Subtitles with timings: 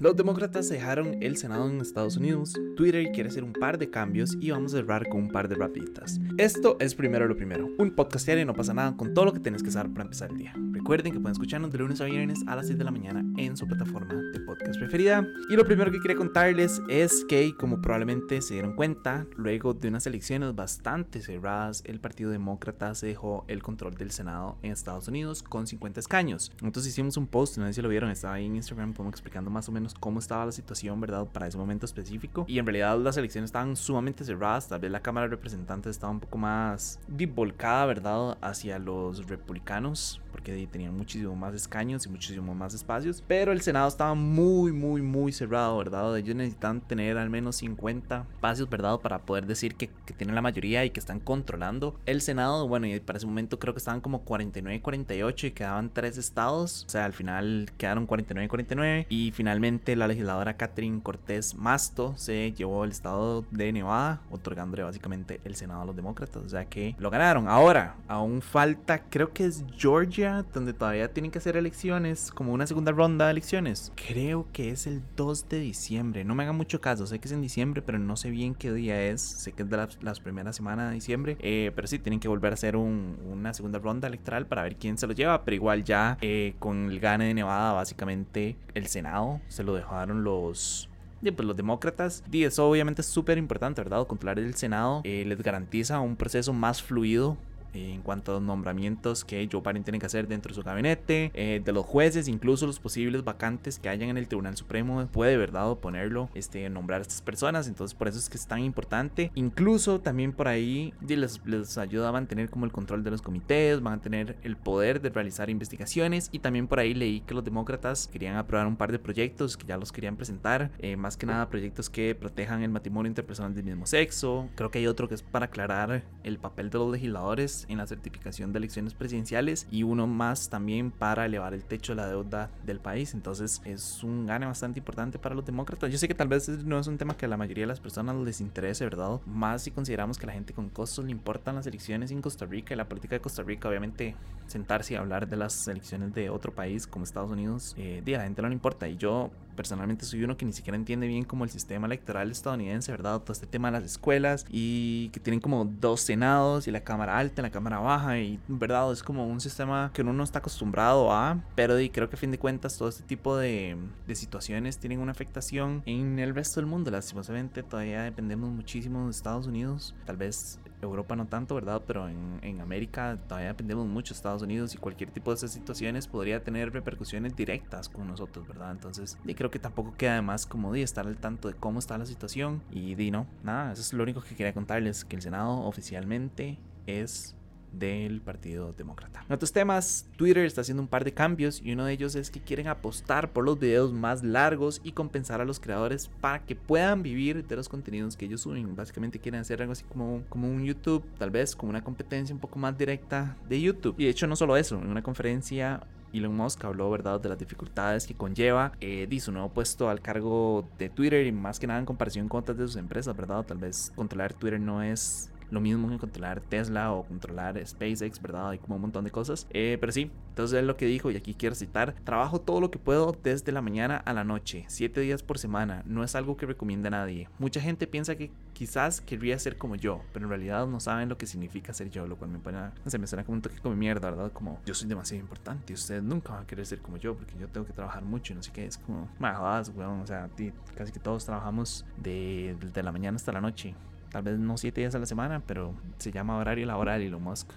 [0.00, 4.36] Los demócratas dejaron el Senado en Estados Unidos, Twitter quiere hacer un par de cambios
[4.40, 6.20] y vamos a cerrar con un par de rapiditas.
[6.36, 9.40] Esto es primero lo primero, un podcast diario no pasa nada con todo lo que
[9.40, 10.54] tienes que saber para empezar el día.
[10.70, 13.56] Recuerden que pueden escucharnos de lunes a viernes a las 6 de la mañana en
[13.56, 15.26] su plataforma de podcast preferida.
[15.50, 19.88] Y lo primero que quería contarles es que, como probablemente se dieron cuenta, luego de
[19.88, 25.08] unas elecciones bastante cerradas, el Partido Demócrata se dejó el control del Senado en Estados
[25.08, 26.52] Unidos con 50 escaños.
[26.62, 29.50] Entonces hicimos un post, no sé si lo vieron, estaba ahí en Instagram como explicando
[29.50, 31.26] más o menos cómo estaba la situación, ¿verdad?
[31.26, 32.44] Para ese momento específico.
[32.48, 34.68] Y en realidad las elecciones estaban sumamente cerradas.
[34.68, 37.00] Tal vez la Cámara de Representantes estaba un poco más
[37.34, 38.38] volcada, ¿verdad?
[38.40, 43.22] Hacia los republicanos, porque tenían muchísimo más escaños y muchísimo más espacios.
[43.26, 46.16] Pero el Senado estaba muy, muy, muy cerrado, ¿verdad?
[46.16, 49.00] Ellos necesitan tener al menos 50 espacios, ¿verdad?
[49.00, 52.66] Para poder decir que, que tienen la mayoría y que están controlando el Senado.
[52.68, 56.84] Bueno, y para ese momento creo que estaban como 49-48 y quedaban tres estados.
[56.86, 62.84] O sea, al final quedaron 49-49 y finalmente la legisladora Catherine Cortés Masto se llevó
[62.84, 66.42] el estado de Nevada, otorgándole básicamente el Senado a los demócratas.
[66.44, 67.48] O sea que lo ganaron.
[67.48, 72.66] Ahora, aún falta, creo que es Georgia, donde todavía tienen que hacer elecciones, como una
[72.66, 73.92] segunda ronda de elecciones.
[73.94, 76.24] Creo que es el 2 de diciembre.
[76.24, 78.72] No me hagan mucho caso, sé que es en diciembre, pero no sé bien qué
[78.72, 79.20] día es.
[79.20, 81.36] Sé que es de las, primeras semanas de diciembre.
[81.40, 84.98] Eh, pero sí, tienen que volver a hacer una segunda ronda electoral para ver quién
[84.98, 85.44] se lo lleva.
[85.44, 90.24] Pero igual ya eh, con el gane de Nevada, básicamente el Senado se lo dejaron
[90.24, 90.88] los
[91.20, 94.06] pues los demócratas, y eso obviamente es súper importante, ¿verdad?
[94.06, 97.36] Controlar el Senado eh, les garantiza un proceso más fluido
[97.74, 101.30] en cuanto a los nombramientos que Joe Biden tiene que hacer dentro de su gabinete,
[101.34, 105.36] eh, de los jueces, incluso los posibles vacantes que hayan en el Tribunal Supremo, puede,
[105.36, 109.30] ¿verdad?, ponerlo, este, nombrar a estas personas, entonces por eso es que es tan importante.
[109.34, 113.80] Incluso también por ahí les, les ayuda a mantener como el control de los comités,
[113.82, 117.44] van a tener el poder de realizar investigaciones y también por ahí leí que los
[117.44, 121.26] demócratas querían aprobar un par de proyectos que ya los querían presentar, eh, más que
[121.26, 125.14] nada proyectos que protejan el matrimonio interpersonal del mismo sexo, creo que hay otro que
[125.14, 129.82] es para aclarar el papel de los legisladores en la certificación de elecciones presidenciales y
[129.82, 133.14] uno más también para elevar el techo de la deuda del país.
[133.14, 135.90] Entonces es un gane bastante importante para los demócratas.
[135.90, 137.80] Yo sé que tal vez no es un tema que a la mayoría de las
[137.80, 139.20] personas les interese, ¿verdad?
[139.26, 142.46] Más si consideramos que a la gente con costos le importan las elecciones en Costa
[142.46, 144.14] Rica y la política de Costa Rica, obviamente
[144.46, 148.24] sentarse y hablar de las elecciones de otro país como Estados Unidos, eh, a la
[148.24, 148.88] gente no le importa.
[148.88, 152.92] Y yo personalmente soy uno que ni siquiera entiende bien como el sistema electoral estadounidense,
[152.92, 153.20] ¿verdad?
[153.22, 157.18] Todo este tema de las escuelas y que tienen como dos senados y la Cámara
[157.18, 158.92] Alta y la Cámara Baja y, ¿verdad?
[158.92, 162.30] Es como un sistema que uno no está acostumbrado a, pero creo que a fin
[162.30, 163.76] de cuentas todo este tipo de,
[164.06, 166.92] de situaciones tienen una afectación en el resto del mundo.
[166.92, 169.92] Lastimosamente todavía dependemos muchísimo de Estados Unidos.
[170.06, 171.82] Tal vez Europa no tanto, ¿verdad?
[171.86, 175.52] Pero en, en, América todavía dependemos mucho de Estados Unidos y cualquier tipo de esas
[175.52, 178.72] situaciones podría tener repercusiones directas con nosotros, ¿verdad?
[178.72, 181.78] Entonces, y creo que tampoco queda de más como de estar al tanto de cómo
[181.78, 185.16] está la situación y di no, nada, eso es lo único que quería contarles, que
[185.16, 187.34] el Senado oficialmente es
[187.72, 189.24] del Partido Demócrata.
[189.28, 192.30] En otros temas, Twitter está haciendo un par de cambios y uno de ellos es
[192.30, 196.56] que quieren apostar por los videos más largos y compensar a los creadores para que
[196.56, 198.74] puedan vivir de los contenidos que ellos suben.
[198.74, 202.40] Básicamente quieren hacer algo así como, como un YouTube, tal vez como una competencia un
[202.40, 203.96] poco más directa de YouTube.
[203.98, 205.80] Y de hecho no solo eso, en una conferencia
[206.12, 210.68] Elon Musk habló, ¿verdad?, de las dificultades que conlleva eh, su nuevo puesto al cargo
[210.78, 213.44] de Twitter y más que nada en comparación con otras de sus empresas, ¿verdad?
[213.44, 218.50] Tal vez controlar Twitter no es lo mismo que controlar Tesla o controlar SpaceX, ¿verdad?
[218.50, 219.46] Hay como un montón de cosas.
[219.50, 221.94] Eh, pero sí, entonces es lo que dijo y aquí quiero citar.
[222.04, 225.82] Trabajo todo lo que puedo desde la mañana a la noche, 7 días por semana.
[225.86, 227.28] No es algo que recomienda nadie.
[227.38, 231.16] Mucha gente piensa que quizás querría ser como yo, pero en realidad no saben lo
[231.16, 233.76] que significa ser yo, lo cual me pone, sé, me suena como un toque como
[233.76, 234.32] mierda, ¿verdad?
[234.32, 237.34] Como yo soy demasiado importante y ustedes nunca van a querer ser como yo porque
[237.38, 238.66] yo tengo que trabajar mucho y no sé qué.
[238.66, 240.28] Es como, más weón, o sea,
[240.74, 243.74] casi que todos trabajamos de, de la mañana hasta la noche.
[244.10, 247.20] Tal vez no siete días a la semana, pero se llama horario laboral y lo
[247.20, 247.50] Musk.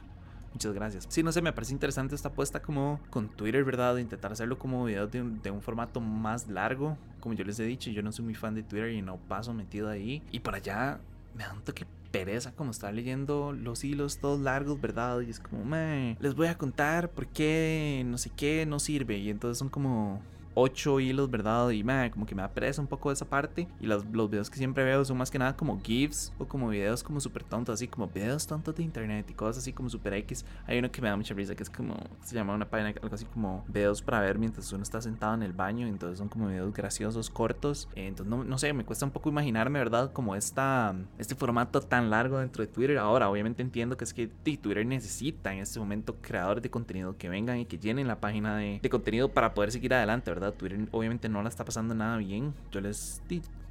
[0.54, 1.06] Muchas gracias.
[1.10, 3.96] Sí, no sé, me parece interesante esta apuesta como con Twitter, ¿verdad?
[3.96, 6.98] De intentar hacerlo como video de un, formato más largo.
[7.22, 9.54] Como yo les he dicho, yo no soy muy fan de Twitter y no paso
[9.54, 10.22] metido ahí.
[10.32, 11.00] Y para allá
[11.36, 15.22] me da un toque pereza como estar leyendo los hilos todos largos, ¿verdad?
[15.22, 19.18] Y es como, me les voy a contar por qué no sé qué no sirve.
[19.18, 20.22] Y entonces son como
[20.54, 21.70] ocho hilos, ¿verdad?
[21.70, 23.68] Y me, como que me da pereza un poco esa parte.
[23.80, 26.70] Y los, los videos que siempre veo son más que nada como GIFs o como
[26.70, 30.14] videos como súper tontos, así como videos tontos de internet y cosas así como super
[30.14, 30.46] X.
[30.66, 33.16] Hay uno que me da mucha risa que es como, se llama una página, algo
[33.16, 35.88] así como videos para ver mientras uno está sentado en el baño.
[35.88, 37.88] Entonces son como videos graciosos, cortos.
[37.96, 40.12] Entonces no, no sé, me cuesta un poco imaginarme, ¿verdad?
[40.12, 42.98] Como esta, este formato tan largo dentro de Twitter.
[42.98, 47.30] Ahora, obviamente entiendo que es que Twitter necesita en este momento creadores de contenido que
[47.30, 50.41] vengan y que llenen la página de, de contenido para poder seguir adelante, ¿verdad?
[50.42, 50.58] ¿Verdad?
[50.58, 52.54] Twitter obviamente no la está pasando nada bien.
[52.72, 53.22] Yo les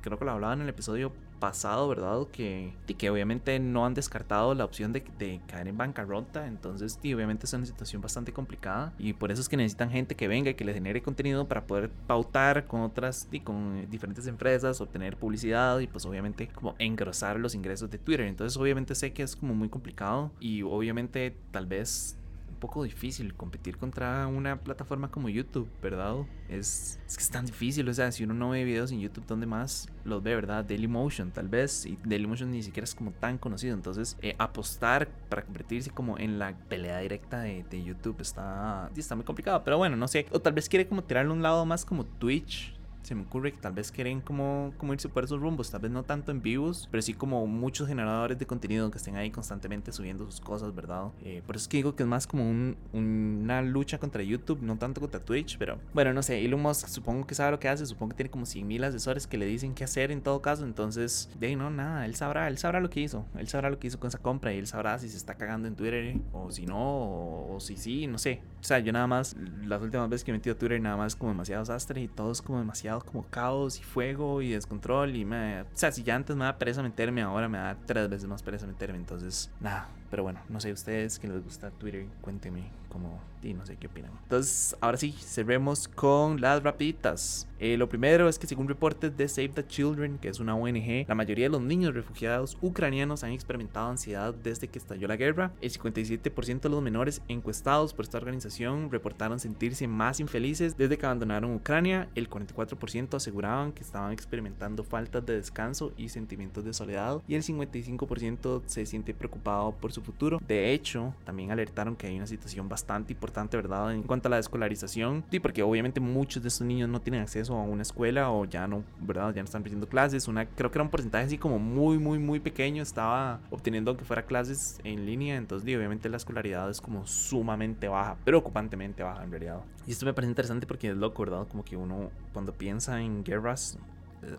[0.01, 2.27] creo que lo hablaba en el episodio pasado, ¿verdad?
[2.33, 6.47] Que, que obviamente no han descartado la opción de, de caer en bancarrota.
[6.47, 8.93] Entonces, y obviamente es una situación bastante complicada.
[8.99, 11.67] Y por eso es que necesitan gente que venga y que les genere contenido para
[11.67, 17.41] poder pautar con otras y con diferentes empresas, obtener publicidad y pues obviamente como engrosar
[17.41, 18.27] los ingresos de Twitter.
[18.27, 22.20] Entonces, obviamente sé que es como muy complicado y obviamente tal vez
[22.61, 26.15] poco difícil competir contra una plataforma como YouTube, ¿verdad?
[26.49, 29.25] Es, es que es tan difícil, o sea, si uno no ve videos en YouTube,
[29.27, 30.65] ¿dónde más los ve, verdad?
[30.65, 35.43] Dailymotion, tal vez, y Dailymotion ni siquiera es como tan conocido, entonces eh, apostar para
[35.43, 39.97] convertirse como en la pelea directa de, de YouTube está, está muy complicado, pero bueno,
[39.97, 43.23] no sé, o tal vez quiere como tirarle un lado más como Twitch, se me
[43.23, 46.31] ocurre que tal vez quieren como, como irse por esos rumbos, tal vez no tanto
[46.33, 50.41] en vivos, pero sí como muchos generadores de contenido que estén ahí constantemente subiendo sus
[50.41, 51.11] cosas, ¿verdad?
[51.23, 54.61] Eh, por eso es que digo que es más como un, una lucha contra YouTube,
[54.63, 57.69] no tanto contra Twitch, pero bueno, no sé, Elon Musk supongo que sabe lo que
[57.69, 60.43] hace, supongo que tiene como 100 mil asesores que le dicen qué hacer en todo
[60.43, 63.79] caso, entonces, de no, nada, él sabrá, él sabrá lo que hizo, él sabrá lo
[63.79, 66.51] que hizo con esa compra y él sabrá si se está cagando en Twitter o
[66.51, 68.43] si no, o, si sí, no sé.
[68.61, 71.17] O sea, yo nada más, las últimas veces que he metido a Twitter, nada más
[71.17, 75.25] como demasiado desastre y todo es como demasiado como caos y fuego y descontrol y
[75.25, 75.63] me...
[75.63, 78.43] O sea, si ya antes me da pereza meterme, ahora me da tres veces más
[78.43, 78.99] pereza meterme.
[78.99, 83.65] Entonces, nada, pero bueno, no sé, ustedes que les gusta Twitter, cuéntenme cómo y no
[83.65, 84.11] sé qué opinan.
[84.25, 87.47] Entonces, ahora sí, cerremos con las rapiditas.
[87.59, 91.07] Eh, lo primero es que según reportes de Save the Children, que es una ONG,
[91.09, 95.53] la mayoría de los niños refugiados ucranianos han experimentado ansiedad desde que estalló la guerra.
[95.61, 101.07] El 57% de los menores encuestados por esta organización reportaron sentirse más infelices desde que
[101.07, 102.09] abandonaron Ucrania.
[102.15, 107.23] El 44% aseguraban que estaban experimentando faltas de descanso y sentimientos de soledad.
[107.29, 110.41] Y el 55% se siente preocupado por su futuro.
[110.47, 113.93] De hecho, también alertaron que hay una situación bastante importante, ¿verdad?
[113.93, 115.25] En cuanto a la escolarización.
[115.31, 118.67] Sí, porque obviamente muchos de estos niños no tienen acceso a una escuela o ya
[118.67, 119.35] no, ¿verdad?
[119.35, 120.29] Ya no están recibiendo clases.
[120.29, 122.83] Una, creo que era un porcentaje así como muy, muy, muy pequeño.
[122.83, 125.37] Estaba obteniendo aunque fuera clases en línea.
[125.37, 129.61] Entonces, obviamente la escolaridad es como sumamente baja, preocupantemente baja en realidad.
[129.87, 131.47] Y esto me parece interesante porque es loco, ¿verdad?
[131.49, 133.79] Como que uno cuando piensa en guerras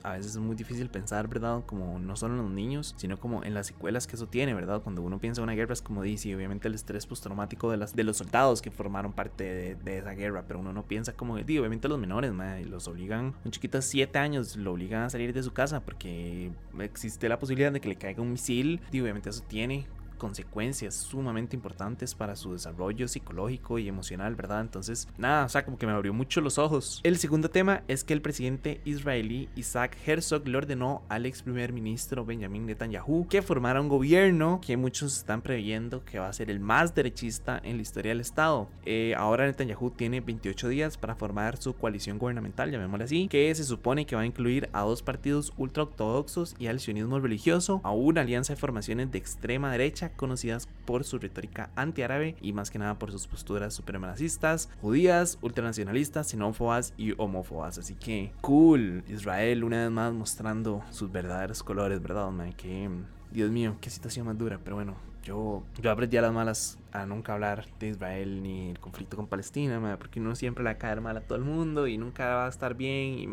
[0.04, 1.64] a veces es muy difícil pensar, ¿verdad?
[1.66, 4.82] Como no solo en los niños, sino como en las secuelas que eso tiene, ¿verdad?
[4.82, 7.96] Cuando uno piensa en una guerra es como dice, obviamente el estrés postraumático de, las,
[7.96, 11.62] de los soldados que formaron parte de, esa guerra, pero uno no piensa como, digo,
[11.62, 12.32] obviamente los menores,
[12.62, 15.82] y los obligan, un chiquito de 7 años, lo obligan a salir de su casa
[15.82, 19.88] porque existe la posibilidad de que le caiga un misil, y obviamente eso tiene
[20.22, 24.62] consecuencias sumamente importantes para su desarrollo psicológico y emocional, ¿verdad?
[24.62, 27.02] Entonces, nada, o sea, como que me abrió mucho los ojos.
[27.02, 31.74] El segundo tema es que el presidente israelí Isaac Herzog le ordenó al ex primer
[31.74, 36.52] ministro Benjamin Netanyahu que formara un gobierno que muchos están previendo que va a ser
[36.52, 38.70] el más derechista en la historia del Estado.
[38.86, 43.64] Eh, ahora Netanyahu tiene 28 días para formar su coalición gubernamental, llamémosle así, que se
[43.64, 48.22] supone que va a incluir a dos partidos ultraortodoxos y al sionismo religioso, a una
[48.22, 52.98] alianza de formaciones de extrema derecha conocidas por su retórica antiárabe y más que nada
[53.00, 57.78] por sus posturas supremacistas, judías, ultranacionalistas, xenófobas y homófobas.
[57.78, 62.32] Así que cool, Israel una vez más mostrando sus verdaderos colores, ¿verdad?
[62.56, 62.90] Que
[63.32, 67.06] Dios mío, qué situación más dura, pero bueno, yo, yo aprendí a las malas a
[67.06, 70.78] nunca hablar de Israel ni el conflicto con Palestina, porque uno siempre le va a
[70.78, 73.20] caer mal a todo el mundo y nunca va a estar bien.
[73.20, 73.28] Y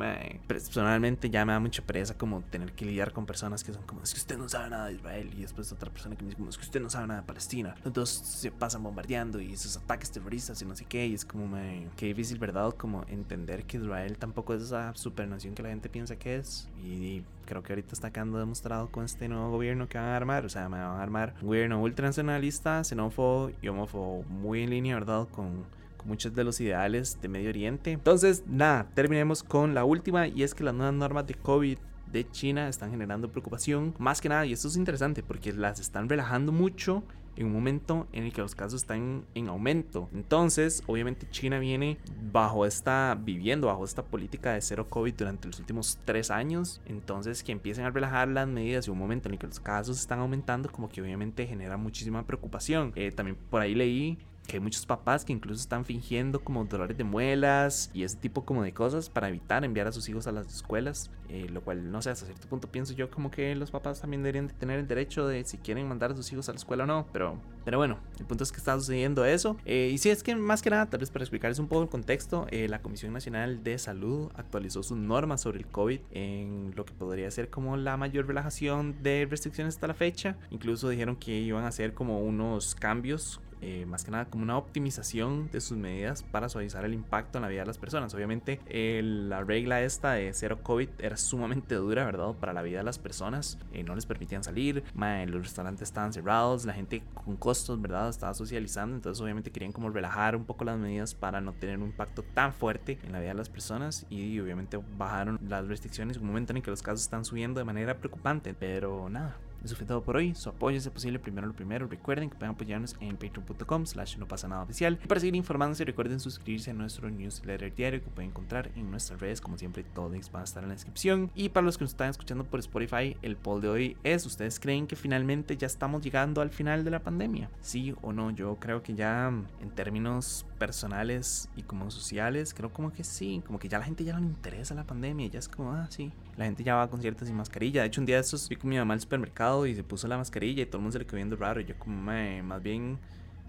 [0.46, 4.02] personalmente ya me da mucha pereza como tener que lidiar con personas que son como,
[4.02, 5.30] es que usted no sabe nada de Israel.
[5.36, 7.26] Y después otra persona que me dice, como, es que usted no sabe nada de
[7.26, 7.74] Palestina.
[7.84, 11.06] Entonces se pasan bombardeando y esos ataques terroristas y no sé qué.
[11.06, 12.74] Y es como, me, qué difícil, ¿verdad?
[12.74, 16.68] Como entender que Israel tampoco es esa supernación que la gente piensa que es.
[16.84, 20.44] Y, creo que ahorita está quedando demostrado con este nuevo gobierno que van a armar.
[20.44, 24.94] O sea, me van a armar un gobierno ultranacionalista, xenófobo y homófobo muy en línea,
[24.96, 25.26] ¿verdad?
[25.30, 25.64] Con,
[25.96, 27.92] con muchos de los ideales de Medio Oriente.
[27.92, 31.78] Entonces, nada, terminemos con la última y es que las nuevas normas de COVID
[32.12, 33.94] de China están generando preocupación.
[33.98, 37.02] Más que nada, y esto es interesante porque las están relajando mucho
[37.38, 40.08] en un momento en el que los casos están en aumento.
[40.12, 41.98] Entonces, obviamente China viene
[42.32, 46.80] bajo esta, viviendo bajo esta política de cero COVID durante los últimos tres años.
[46.84, 50.00] Entonces, que empiecen a relajar las medidas en un momento en el que los casos
[50.00, 52.92] están aumentando, como que obviamente genera muchísima preocupación.
[52.96, 54.18] Eh, también por ahí leí
[54.48, 58.46] que hay muchos papás que incluso están fingiendo como dolores de muelas y ese tipo
[58.46, 61.92] como de cosas para evitar enviar a sus hijos a las escuelas, eh, lo cual
[61.92, 64.78] no sé, hasta cierto punto pienso yo como que los papás también deberían de tener
[64.78, 67.38] el derecho de si quieren mandar a sus hijos a la escuela o no, pero,
[67.66, 69.58] pero bueno, el punto es que está sucediendo eso.
[69.66, 71.90] Eh, y si es que más que nada, tal vez para explicarles un poco el
[71.90, 76.86] contexto, eh, la Comisión Nacional de Salud actualizó sus normas sobre el COVID en lo
[76.86, 81.38] que podría ser como la mayor relajación de restricciones hasta la fecha, incluso dijeron que
[81.38, 85.76] iban a hacer como unos cambios eh, más que nada como una optimización de sus
[85.76, 88.14] medidas para suavizar el impacto en la vida de las personas.
[88.14, 92.34] Obviamente la regla esta de cero COVID era sumamente dura, ¿verdad?
[92.34, 93.58] Para la vida de las personas.
[93.72, 98.08] Eh, no les permitían salir, los restaurantes estaban cerrados, la gente con costos, ¿verdad?
[98.08, 101.86] Estaba socializando, entonces obviamente querían como relajar un poco las medidas para no tener un
[101.86, 106.22] impacto tan fuerte en la vida de las personas y obviamente bajaron las restricciones en
[106.22, 109.86] un momento en que los casos están subiendo de manera preocupante, pero nada, eso fue
[109.86, 110.34] todo por hoy.
[110.34, 111.86] Su apoyo es posible primero lo primero.
[111.86, 114.98] Recuerden que pueden apoyarnos en patreon.com slash no pasa nada oficial.
[115.02, 119.20] Y para seguir informándose recuerden suscribirse a nuestro newsletter diario que pueden encontrar en nuestras
[119.20, 119.40] redes.
[119.40, 121.30] Como siempre, todos van a estar en la descripción.
[121.34, 124.60] Y para los que nos están escuchando por Spotify, el poll de hoy es, ¿ustedes
[124.60, 127.50] creen que finalmente ya estamos llegando al final de la pandemia?
[127.60, 132.92] Sí o no, yo creo que ya en términos personales y como sociales, creo como
[132.92, 135.48] que sí, como que ya la gente ya no le interesa la pandemia, ya es
[135.48, 137.82] como, ah, sí, la gente ya va a conciertos sin mascarilla.
[137.82, 140.06] De hecho, un día de estos fui con mi mamá al supermercado y se puso
[140.06, 141.60] la mascarilla y todo el mundo se le quedó viendo raro.
[141.60, 142.96] Y yo, como, más bien,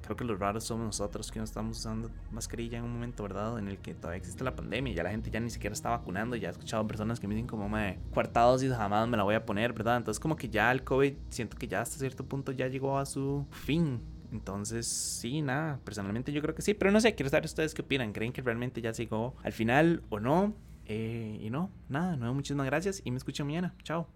[0.02, 3.60] creo que los raros somos nosotros que no estamos usando mascarilla en un momento, ¿verdad?
[3.60, 5.92] En el que todavía existe la pandemia y ya la gente ya ni siquiera está
[5.92, 6.36] vacunando.
[6.36, 9.36] Ya he escuchado personas que me dicen, como, me cuartados y jamás me la voy
[9.36, 9.98] a poner, ¿verdad?
[9.98, 13.06] Entonces, como que ya el COVID, siento que ya hasta cierto punto ya llegó a
[13.06, 14.02] su fin.
[14.32, 17.84] Entonces, sí, nada, personalmente yo creo que sí, pero no sé, quiero saber ustedes qué
[17.84, 18.14] opinan.
[18.14, 20.56] ¿Creen que realmente ya llegó al final o no?
[20.90, 23.76] Eh, y no, nada, no, muchísimas gracias y me escuchan mañana.
[23.84, 24.08] Chao.